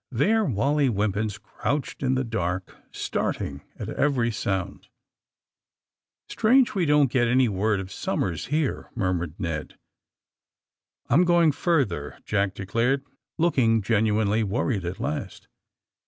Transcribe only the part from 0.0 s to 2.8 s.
There Wally Wimpins crouched in the dark,